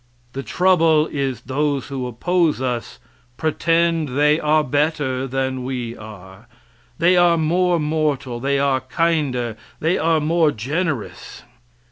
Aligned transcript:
The 0.33 0.41
trouble 0.41 1.05
is 1.11 1.41
those 1.41 1.89
who 1.89 2.07
oppose 2.07 2.59
us 2.59 2.97
pretend 3.37 4.17
they 4.17 4.39
are 4.39 4.63
better 4.63 5.27
than 5.27 5.63
we 5.63 5.95
are. 5.95 6.47
They 6.97 7.15
are 7.17 7.37
more 7.37 7.79
mortal, 7.79 8.39
they 8.39 8.57
are 8.57 8.81
kinder, 8.81 9.55
they 9.79 9.99
are 9.99 10.19
more 10.19 10.49
generous. 10.51 11.43